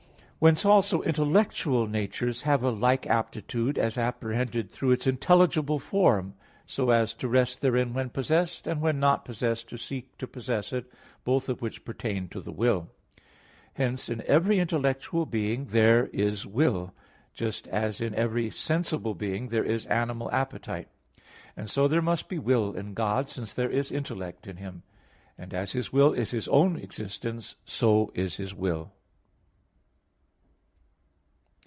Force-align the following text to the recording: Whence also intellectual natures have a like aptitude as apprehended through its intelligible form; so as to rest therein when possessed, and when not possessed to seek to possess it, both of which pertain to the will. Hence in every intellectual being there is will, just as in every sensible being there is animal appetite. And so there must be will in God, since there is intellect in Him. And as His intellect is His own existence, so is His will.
Whence 0.43 0.65
also 0.65 1.03
intellectual 1.03 1.85
natures 1.85 2.41
have 2.41 2.63
a 2.63 2.71
like 2.71 3.05
aptitude 3.05 3.77
as 3.77 3.95
apprehended 3.95 4.71
through 4.71 4.89
its 4.89 5.05
intelligible 5.05 5.77
form; 5.77 6.33
so 6.65 6.89
as 6.89 7.13
to 7.13 7.27
rest 7.27 7.61
therein 7.61 7.93
when 7.93 8.09
possessed, 8.09 8.65
and 8.65 8.81
when 8.81 8.99
not 8.99 9.23
possessed 9.23 9.69
to 9.69 9.77
seek 9.77 10.17
to 10.17 10.25
possess 10.25 10.73
it, 10.73 10.91
both 11.23 11.47
of 11.47 11.61
which 11.61 11.85
pertain 11.85 12.27
to 12.29 12.41
the 12.41 12.51
will. 12.51 12.89
Hence 13.75 14.09
in 14.09 14.23
every 14.25 14.57
intellectual 14.57 15.27
being 15.27 15.65
there 15.65 16.07
is 16.07 16.47
will, 16.47 16.91
just 17.35 17.67
as 17.67 18.01
in 18.01 18.15
every 18.15 18.49
sensible 18.49 19.13
being 19.13 19.49
there 19.49 19.63
is 19.63 19.85
animal 19.85 20.27
appetite. 20.31 20.87
And 21.55 21.69
so 21.69 21.87
there 21.87 22.01
must 22.01 22.27
be 22.29 22.39
will 22.39 22.73
in 22.73 22.95
God, 22.95 23.29
since 23.29 23.53
there 23.53 23.69
is 23.69 23.91
intellect 23.91 24.47
in 24.47 24.57
Him. 24.57 24.81
And 25.37 25.53
as 25.53 25.73
His 25.73 25.89
intellect 25.93 26.17
is 26.19 26.31
His 26.31 26.47
own 26.47 26.79
existence, 26.79 27.57
so 27.63 28.11
is 28.15 28.37
His 28.37 28.55
will. 28.55 28.91